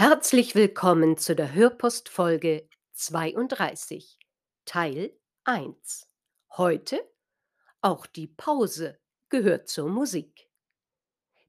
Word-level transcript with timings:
Herzlich 0.00 0.54
willkommen 0.54 1.16
zu 1.16 1.34
der 1.34 1.54
Hörpost 1.54 2.08
Folge 2.08 2.68
32, 2.92 4.16
Teil 4.64 5.12
1. 5.42 6.08
Heute 6.56 7.04
auch 7.80 8.06
die 8.06 8.28
Pause 8.28 9.00
gehört 9.28 9.68
zur 9.68 9.88
Musik. 9.88 10.48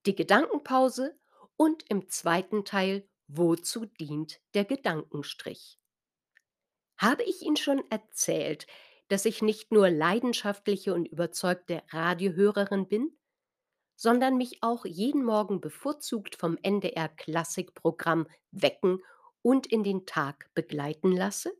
Die 0.08 0.16
Gedankenpause 0.16 1.16
und 1.58 1.88
im 1.90 2.10
zweiten 2.10 2.66
Teil 2.66 3.08
Wozu 3.28 3.86
dient 3.86 4.42
der 4.56 4.66
Gedankenstrich? 4.66 5.80
Habe 6.98 7.22
ich 7.22 7.44
Ihnen 7.44 7.56
schon 7.56 7.84
erzählt, 7.92 8.66
dass 9.10 9.26
ich 9.26 9.44
nicht 9.44 9.72
nur 9.72 9.92
leidenschaftliche 9.92 10.96
und 10.96 11.08
überzeugte 11.08 11.84
Radiohörerin 11.92 12.88
bin, 12.88 13.16
sondern 14.00 14.38
mich 14.38 14.64
auch 14.64 14.86
jeden 14.86 15.26
Morgen 15.26 15.60
bevorzugt 15.60 16.38
vom 16.38 16.58
NDR 16.62 17.10
Klassikprogramm 17.10 18.28
wecken 18.50 19.04
und 19.42 19.68
in 19.68 19.84
den 19.84 20.06
Tag 20.06 20.50
begleiten 20.54 21.12
lasse? 21.12 21.52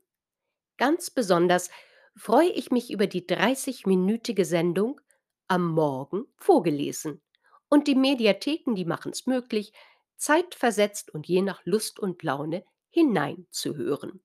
Ganz 0.78 1.10
besonders 1.10 1.68
freue 2.16 2.48
ich 2.48 2.70
mich 2.70 2.90
über 2.90 3.06
die 3.06 3.26
30-minütige 3.26 4.46
Sendung 4.46 5.02
Am 5.48 5.68
Morgen 5.70 6.24
vorgelesen. 6.38 7.20
Und 7.68 7.86
die 7.88 7.94
Mediatheken, 7.94 8.74
die 8.74 8.86
machen 8.86 9.12
es 9.12 9.26
möglich, 9.26 9.74
zeitversetzt 10.16 11.10
und 11.12 11.28
je 11.28 11.42
nach 11.42 11.60
Lust 11.66 12.00
und 12.00 12.22
Laune 12.22 12.64
hineinzuhören. 12.88 14.22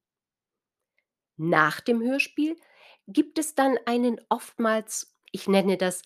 Nach 1.35 1.81
dem 1.81 2.01
Hörspiel 2.01 2.55
gibt 3.07 3.39
es 3.39 3.55
dann 3.55 3.77
einen 3.85 4.21
oftmals, 4.29 5.13
ich 5.33 5.49
nenne 5.49 5.75
das, 5.75 6.01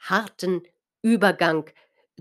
harten 0.00 0.64
Übergang 1.02 1.70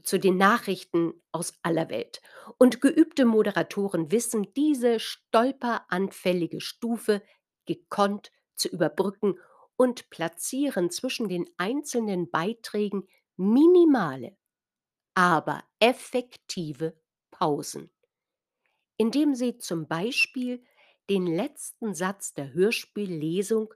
zu 0.03 0.19
den 0.19 0.37
Nachrichten 0.37 1.13
aus 1.31 1.53
aller 1.63 1.89
Welt. 1.89 2.21
Und 2.57 2.81
geübte 2.81 3.25
Moderatoren 3.25 4.11
wissen, 4.11 4.53
diese 4.53 4.99
stolperanfällige 4.99 6.61
Stufe 6.61 7.21
gekonnt 7.65 8.31
zu 8.55 8.69
überbrücken 8.69 9.39
und 9.75 10.09
platzieren 10.09 10.89
zwischen 10.89 11.29
den 11.29 11.45
einzelnen 11.57 12.29
Beiträgen 12.29 13.07
minimale, 13.37 14.37
aber 15.15 15.63
effektive 15.79 16.95
Pausen, 17.31 17.91
indem 18.97 19.35
sie 19.35 19.57
zum 19.57 19.87
Beispiel 19.87 20.63
den 21.09 21.25
letzten 21.27 21.93
Satz 21.93 22.33
der 22.33 22.53
Hörspiellesung 22.53 23.73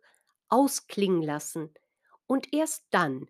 ausklingen 0.49 1.21
lassen 1.21 1.73
und 2.27 2.53
erst 2.53 2.85
dann 2.91 3.27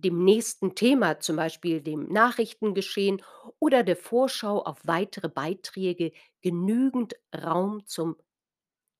dem 0.00 0.24
nächsten 0.24 0.74
Thema, 0.74 1.20
zum 1.20 1.36
Beispiel 1.36 1.80
dem 1.82 2.08
Nachrichtengeschehen 2.08 3.22
oder 3.58 3.82
der 3.82 3.96
Vorschau 3.96 4.62
auf 4.62 4.78
weitere 4.84 5.28
Beiträge, 5.28 6.12
genügend 6.42 7.14
Raum 7.34 7.86
zum 7.86 8.16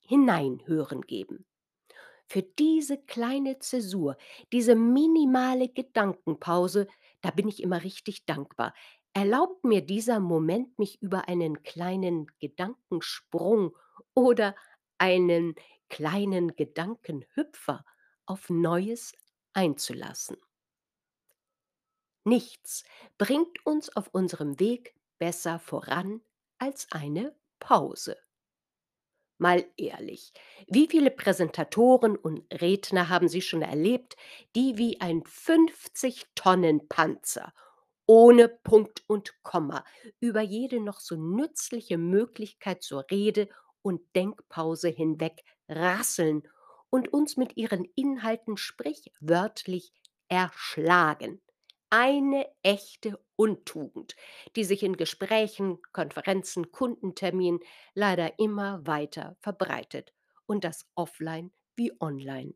Hineinhören 0.00 1.02
geben. 1.02 1.46
Für 2.26 2.42
diese 2.42 2.98
kleine 2.98 3.58
Zäsur, 3.58 4.16
diese 4.52 4.76
minimale 4.76 5.68
Gedankenpause, 5.68 6.86
da 7.22 7.30
bin 7.30 7.48
ich 7.48 7.62
immer 7.62 7.82
richtig 7.82 8.24
dankbar. 8.24 8.72
Erlaubt 9.12 9.64
mir 9.64 9.82
dieser 9.82 10.20
Moment, 10.20 10.78
mich 10.78 11.02
über 11.02 11.28
einen 11.28 11.62
kleinen 11.64 12.26
Gedankensprung 12.38 13.76
oder 14.14 14.54
einen 14.98 15.56
kleinen 15.88 16.54
Gedankenhüpfer 16.54 17.84
auf 18.26 18.48
Neues 18.48 19.12
einzulassen. 19.52 20.36
Nichts 22.30 22.84
bringt 23.18 23.66
uns 23.66 23.96
auf 23.96 24.06
unserem 24.12 24.60
Weg 24.60 24.94
besser 25.18 25.58
voran 25.58 26.20
als 26.58 26.86
eine 26.92 27.34
Pause. 27.58 28.16
Mal 29.38 29.64
ehrlich, 29.76 30.32
wie 30.68 30.86
viele 30.86 31.10
Präsentatoren 31.10 32.14
und 32.14 32.44
Redner 32.62 33.08
haben 33.08 33.26
Sie 33.26 33.42
schon 33.42 33.62
erlebt, 33.62 34.16
die 34.54 34.78
wie 34.78 35.00
ein 35.00 35.24
50 35.24 36.26
Tonnen 36.36 36.88
Panzer 36.88 37.52
ohne 38.06 38.48
Punkt 38.48 39.02
und 39.08 39.34
Komma 39.42 39.84
über 40.20 40.40
jede 40.40 40.78
noch 40.78 41.00
so 41.00 41.16
nützliche 41.16 41.98
Möglichkeit 41.98 42.84
zur 42.84 43.06
Rede 43.10 43.48
und 43.82 44.02
Denkpause 44.14 44.88
hinweg 44.88 45.42
rasseln 45.68 46.46
und 46.90 47.12
uns 47.12 47.36
mit 47.36 47.56
ihren 47.56 47.86
Inhalten 47.96 48.56
sprichwörtlich 48.56 49.92
erschlagen 50.28 51.42
eine 51.90 52.46
echte 52.62 53.18
Untugend, 53.36 54.16
die 54.56 54.64
sich 54.64 54.82
in 54.82 54.96
Gesprächen, 54.96 55.80
Konferenzen, 55.92 56.70
Kundenterminen 56.72 57.60
leider 57.94 58.38
immer 58.38 58.86
weiter 58.86 59.36
verbreitet 59.40 60.12
und 60.46 60.64
das 60.64 60.86
offline 60.94 61.52
wie 61.76 61.92
online. 62.00 62.54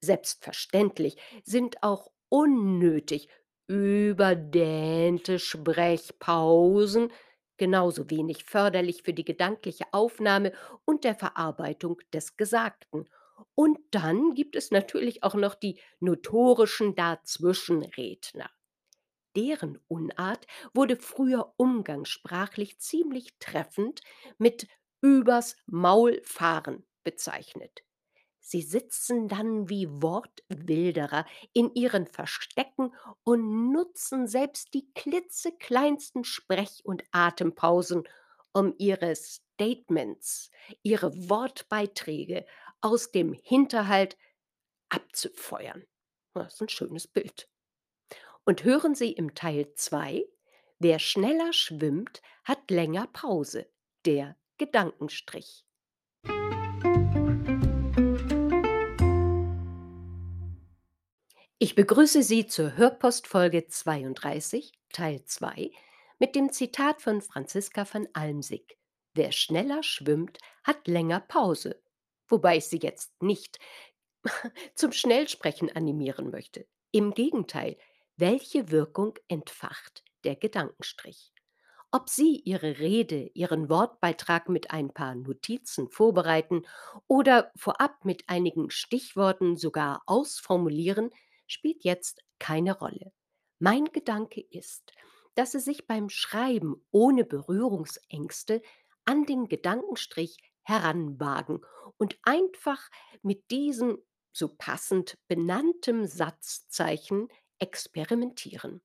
Selbstverständlich 0.00 1.16
sind 1.44 1.82
auch 1.82 2.10
unnötig 2.28 3.28
überdehnte 3.66 5.38
Sprechpausen 5.38 7.12
genauso 7.58 8.08
wenig 8.08 8.44
förderlich 8.44 9.02
für 9.02 9.12
die 9.12 9.24
gedankliche 9.24 9.84
Aufnahme 9.92 10.52
und 10.84 11.04
der 11.04 11.14
Verarbeitung 11.16 12.00
des 12.12 12.36
Gesagten 12.36 13.08
und 13.54 13.78
dann 13.90 14.34
gibt 14.34 14.56
es 14.56 14.70
natürlich 14.70 15.22
auch 15.22 15.34
noch 15.34 15.54
die 15.54 15.80
notorischen 16.00 16.94
Dazwischenredner. 16.94 18.50
Deren 19.36 19.78
Unart 19.88 20.46
wurde 20.74 20.96
früher 20.96 21.54
umgangssprachlich 21.56 22.78
ziemlich 22.78 23.38
treffend 23.38 24.00
mit 24.38 24.66
übers 25.00 25.56
Maul 25.66 26.20
fahren 26.24 26.84
bezeichnet. 27.04 27.84
Sie 28.40 28.62
sitzen 28.62 29.28
dann 29.28 29.68
wie 29.68 29.86
Wortwilderer 29.90 31.26
in 31.52 31.70
ihren 31.74 32.06
Verstecken 32.06 32.94
und 33.22 33.70
nutzen 33.72 34.26
selbst 34.26 34.72
die 34.72 34.90
klitzekleinsten 34.94 36.24
Sprech- 36.24 36.80
und 36.82 37.04
Atempausen, 37.12 38.04
um 38.52 38.74
ihre 38.78 39.14
Statements, 39.14 40.50
ihre 40.82 41.12
Wortbeiträge 41.28 42.46
aus 42.80 43.10
dem 43.10 43.32
Hinterhalt 43.32 44.16
abzufeuern. 44.88 45.84
Das 46.34 46.54
ist 46.54 46.62
ein 46.62 46.68
schönes 46.68 47.06
Bild. 47.06 47.48
Und 48.44 48.64
hören 48.64 48.94
Sie 48.94 49.12
im 49.12 49.34
Teil 49.34 49.72
2, 49.74 50.24
wer 50.78 50.98
schneller 50.98 51.52
schwimmt, 51.52 52.22
hat 52.44 52.70
länger 52.70 53.06
Pause, 53.08 53.68
der 54.04 54.36
Gedankenstrich. 54.56 55.64
Ich 61.60 61.74
begrüße 61.74 62.22
Sie 62.22 62.46
zur 62.46 62.76
Hörpostfolge 62.76 63.66
32, 63.66 64.72
Teil 64.92 65.24
2, 65.24 65.72
mit 66.20 66.36
dem 66.36 66.52
Zitat 66.52 67.02
von 67.02 67.20
Franziska 67.20 67.84
von 67.84 68.06
Almsick. 68.12 68.78
Wer 69.14 69.32
schneller 69.32 69.82
schwimmt, 69.82 70.38
hat 70.62 70.86
länger 70.86 71.18
Pause, 71.18 71.82
wobei 72.28 72.58
ich 72.58 72.66
Sie 72.66 72.80
jetzt 72.82 73.12
nicht 73.22 73.58
zum 74.74 74.92
Schnellsprechen 74.92 75.74
animieren 75.74 76.30
möchte. 76.30 76.66
Im 76.90 77.12
Gegenteil, 77.12 77.76
welche 78.16 78.70
Wirkung 78.70 79.14
entfacht 79.28 80.04
der 80.24 80.36
Gedankenstrich? 80.36 81.32
Ob 81.90 82.10
Sie 82.10 82.42
Ihre 82.44 82.78
Rede, 82.78 83.30
Ihren 83.32 83.70
Wortbeitrag 83.70 84.50
mit 84.50 84.70
ein 84.70 84.92
paar 84.92 85.14
Notizen 85.14 85.88
vorbereiten 85.88 86.66
oder 87.06 87.50
vorab 87.56 88.04
mit 88.04 88.24
einigen 88.28 88.70
Stichworten 88.70 89.56
sogar 89.56 90.02
ausformulieren, 90.04 91.10
spielt 91.46 91.84
jetzt 91.84 92.20
keine 92.38 92.78
Rolle. 92.78 93.12
Mein 93.58 93.86
Gedanke 93.86 94.42
ist, 94.50 94.92
dass 95.34 95.52
Sie 95.52 95.60
sich 95.60 95.86
beim 95.86 96.10
Schreiben 96.10 96.84
ohne 96.90 97.24
Berührungsängste 97.24 98.60
an 99.06 99.24
den 99.24 99.48
Gedankenstrich 99.48 100.36
heranwagen 100.68 101.60
und 101.98 102.18
einfach 102.22 102.88
mit 103.22 103.50
diesem 103.50 103.98
so 104.32 104.48
passend 104.56 105.18
benanntem 105.28 106.06
Satzzeichen 106.06 107.28
experimentieren. 107.58 108.82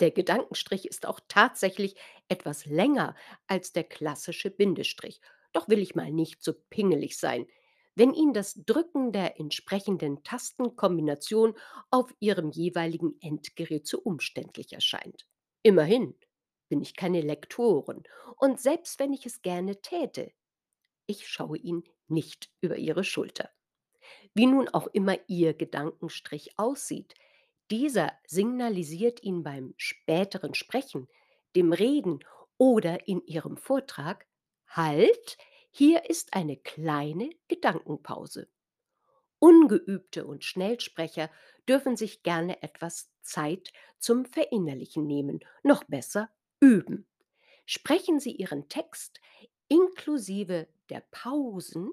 Der 0.00 0.10
Gedankenstrich 0.10 0.86
ist 0.86 1.06
auch 1.06 1.20
tatsächlich 1.28 1.94
etwas 2.28 2.64
länger 2.66 3.14
als 3.46 3.72
der 3.72 3.84
klassische 3.84 4.50
Bindestrich. 4.50 5.20
Doch 5.52 5.68
will 5.68 5.78
ich 5.80 5.94
mal 5.94 6.10
nicht 6.12 6.42
so 6.42 6.54
pingelig 6.70 7.18
sein. 7.18 7.46
Wenn 7.94 8.14
Ihnen 8.14 8.32
das 8.32 8.54
Drücken 8.64 9.12
der 9.12 9.38
entsprechenden 9.38 10.22
Tastenkombination 10.22 11.54
auf 11.90 12.14
Ihrem 12.20 12.50
jeweiligen 12.50 13.16
Endgerät 13.20 13.86
zu 13.86 14.00
umständlich 14.00 14.72
erscheint. 14.72 15.26
Immerhin 15.62 16.14
bin 16.68 16.80
ich 16.80 16.96
keine 16.96 17.20
Lektorin 17.20 18.04
und 18.38 18.60
selbst 18.60 18.98
wenn 19.00 19.12
ich 19.12 19.26
es 19.26 19.42
gerne 19.42 19.80
täte, 19.82 20.32
ich 21.10 21.28
schaue 21.28 21.58
Ihnen 21.58 21.84
nicht 22.08 22.50
über 22.60 22.76
Ihre 22.76 23.04
Schulter. 23.04 23.50
Wie 24.32 24.46
nun 24.46 24.68
auch 24.68 24.86
immer 24.86 25.18
Ihr 25.26 25.54
Gedankenstrich 25.54 26.58
aussieht, 26.58 27.14
dieser 27.70 28.12
signalisiert 28.26 29.22
Ihnen 29.22 29.42
beim 29.42 29.74
späteren 29.76 30.54
Sprechen, 30.54 31.08
dem 31.56 31.72
Reden 31.72 32.20
oder 32.58 33.08
in 33.08 33.20
Ihrem 33.26 33.56
Vortrag: 33.56 34.26
Halt, 34.68 35.36
hier 35.70 36.08
ist 36.08 36.34
eine 36.34 36.56
kleine 36.56 37.30
Gedankenpause. 37.48 38.48
Ungeübte 39.40 40.26
und 40.26 40.44
Schnellsprecher 40.44 41.30
dürfen 41.68 41.96
sich 41.96 42.22
gerne 42.22 42.62
etwas 42.62 43.10
Zeit 43.22 43.72
zum 43.98 44.24
Verinnerlichen 44.26 45.06
nehmen, 45.06 45.40
noch 45.62 45.84
besser 45.84 46.30
üben. 46.60 47.06
Sprechen 47.66 48.20
Sie 48.20 48.32
Ihren 48.32 48.68
Text 48.68 49.20
inklusive 49.68 50.68
der 50.90 51.02
Pausen, 51.10 51.90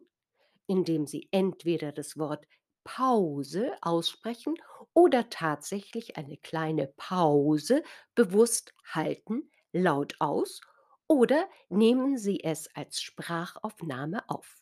indem 0.67 1.05
Sie 1.07 1.29
entweder 1.31 1.91
das 1.91 2.17
Wort 2.17 2.45
Pause 2.83 3.73
aussprechen 3.81 4.55
oder 4.93 5.29
tatsächlich 5.29 6.17
eine 6.17 6.37
kleine 6.37 6.87
Pause 6.97 7.83
bewusst 8.15 8.73
halten, 8.85 9.51
laut 9.73 10.15
aus, 10.19 10.61
oder 11.07 11.49
nehmen 11.69 12.17
Sie 12.17 12.43
es 12.43 12.73
als 12.75 13.01
Sprachaufnahme 13.01 14.29
auf. 14.29 14.55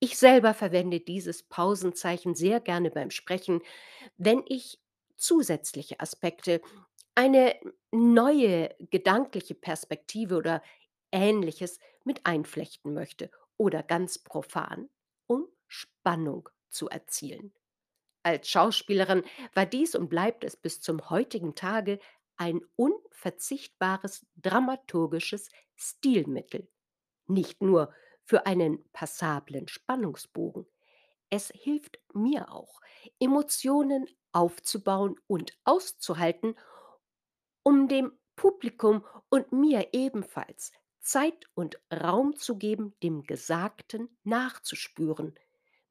Ich 0.00 0.18
selber 0.18 0.54
verwende 0.54 1.00
dieses 1.00 1.42
Pausenzeichen 1.44 2.34
sehr 2.34 2.60
gerne 2.60 2.90
beim 2.90 3.10
Sprechen, 3.10 3.62
wenn 4.16 4.42
ich 4.46 4.80
zusätzliche 5.16 6.00
Aspekte, 6.00 6.60
eine 7.14 7.54
neue 7.92 8.74
gedankliche 8.90 9.54
Perspektive 9.54 10.36
oder 10.36 10.62
Ähnliches 11.14 11.78
mit 12.04 12.26
einflechten 12.26 12.92
möchte 12.92 13.30
oder 13.56 13.82
ganz 13.82 14.18
profan, 14.18 14.90
um 15.26 15.48
Spannung 15.68 16.50
zu 16.70 16.90
erzielen. 16.90 17.54
Als 18.22 18.48
Schauspielerin 18.48 19.22
war 19.54 19.66
dies 19.66 19.94
und 19.94 20.08
bleibt 20.08 20.44
es 20.44 20.56
bis 20.56 20.80
zum 20.80 21.10
heutigen 21.10 21.54
Tage 21.54 22.00
ein 22.36 22.60
unverzichtbares 22.76 24.26
dramaturgisches 24.36 25.50
Stilmittel. 25.76 26.68
Nicht 27.26 27.62
nur 27.62 27.92
für 28.24 28.46
einen 28.46 28.84
passablen 28.92 29.68
Spannungsbogen. 29.68 30.66
Es 31.30 31.50
hilft 31.54 31.98
mir 32.14 32.52
auch, 32.52 32.80
Emotionen 33.20 34.06
aufzubauen 34.32 35.16
und 35.26 35.52
auszuhalten, 35.64 36.56
um 37.62 37.88
dem 37.88 38.12
Publikum 38.36 39.04
und 39.28 39.52
mir 39.52 39.88
ebenfalls 39.92 40.72
Zeit 41.04 41.46
und 41.54 41.78
Raum 41.92 42.34
zu 42.34 42.56
geben, 42.56 42.94
dem 43.02 43.22
Gesagten 43.22 44.08
nachzuspüren, 44.24 45.34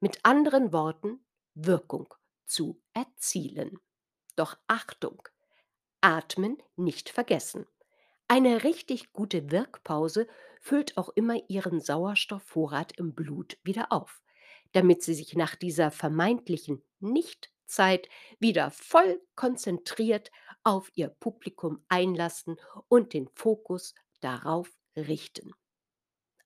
mit 0.00 0.18
anderen 0.24 0.72
Worten 0.72 1.24
Wirkung 1.54 2.12
zu 2.44 2.82
erzielen. 2.92 3.78
Doch 4.36 4.58
Achtung, 4.66 5.22
atmen 6.00 6.58
nicht 6.76 7.08
vergessen. 7.08 7.66
Eine 8.26 8.64
richtig 8.64 9.12
gute 9.12 9.50
Wirkpause 9.50 10.26
füllt 10.60 10.96
auch 10.96 11.10
immer 11.10 11.36
Ihren 11.48 11.80
Sauerstoffvorrat 11.80 12.98
im 12.98 13.14
Blut 13.14 13.58
wieder 13.62 13.92
auf, 13.92 14.22
damit 14.72 15.02
Sie 15.02 15.14
sich 15.14 15.34
nach 15.36 15.54
dieser 15.54 15.90
vermeintlichen 15.90 16.82
Nichtzeit 16.98 18.08
wieder 18.40 18.70
voll 18.70 19.22
konzentriert 19.36 20.32
auf 20.64 20.90
Ihr 20.94 21.08
Publikum 21.08 21.84
einlassen 21.88 22.56
und 22.88 23.12
den 23.12 23.28
Fokus 23.34 23.94
darauf 24.20 24.70
richten. 24.96 25.52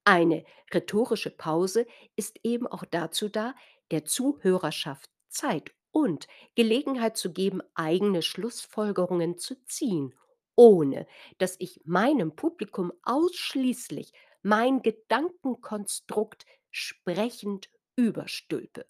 Eine 0.04 0.44
rhetorische 0.72 1.30
Pause 1.30 1.86
ist 2.16 2.40
eben 2.42 2.66
auch 2.66 2.84
dazu 2.84 3.28
da, 3.28 3.54
der 3.90 4.04
Zuhörerschaft 4.04 5.10
Zeit 5.28 5.72
und 5.90 6.26
Gelegenheit 6.54 7.16
zu 7.16 7.32
geben, 7.32 7.62
eigene 7.74 8.22
Schlussfolgerungen 8.22 9.38
zu 9.38 9.62
ziehen, 9.66 10.14
ohne 10.56 11.06
dass 11.38 11.56
ich 11.58 11.80
meinem 11.84 12.34
Publikum 12.34 12.92
ausschließlich 13.02 14.12
mein 14.42 14.82
Gedankenkonstrukt 14.82 16.46
sprechend 16.70 17.70
überstülpe. 17.96 18.86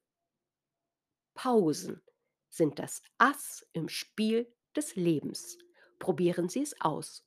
Pausen 1.34 2.02
sind 2.50 2.78
das 2.78 3.02
Ass 3.16 3.66
im 3.72 3.88
Spiel 3.88 4.52
des 4.76 4.94
Lebens. 4.94 5.56
Probieren 5.99 6.49
Sie 6.50 6.60
es 6.62 6.78
aus. 6.82 7.25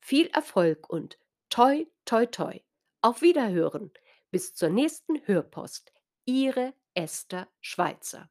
Viel 0.00 0.28
Erfolg 0.28 0.90
und 0.90 1.18
toi, 1.54 1.86
toi, 2.04 2.26
toi. 2.26 2.60
Auf 3.00 3.22
Wiederhören. 3.22 3.92
Bis 4.32 4.54
zur 4.54 4.70
nächsten 4.70 5.20
Hörpost. 5.24 5.92
Ihre 6.24 6.74
Esther 6.94 7.46
Schweizer. 7.60 8.28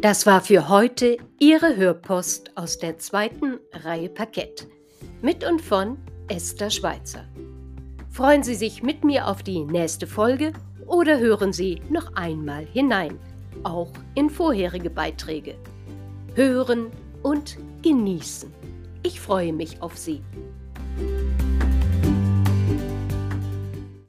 Das 0.00 0.26
war 0.26 0.40
für 0.40 0.68
heute 0.68 1.18
Ihre 1.38 1.76
Hörpost 1.76 2.50
aus 2.56 2.78
der 2.78 2.98
zweiten 2.98 3.60
Reihe 3.72 4.08
Parkett. 4.08 4.66
Mit 5.20 5.44
und 5.44 5.62
von 5.62 5.98
Esther 6.26 6.70
Schweizer. 6.70 7.28
Freuen 8.10 8.42
Sie 8.42 8.56
sich 8.56 8.82
mit 8.82 9.04
mir 9.04 9.28
auf 9.28 9.44
die 9.44 9.64
nächste 9.64 10.08
Folge 10.08 10.52
oder 10.86 11.20
hören 11.20 11.52
Sie 11.52 11.80
noch 11.88 12.12
einmal 12.16 12.64
hinein, 12.66 13.20
auch 13.62 13.92
in 14.16 14.30
vorherige 14.30 14.90
Beiträge. 14.90 15.54
Hören 16.34 16.90
und 17.22 17.58
genießen. 17.82 18.52
Ich 19.02 19.20
freue 19.20 19.52
mich 19.52 19.82
auf 19.82 19.96
Sie. 19.96 20.22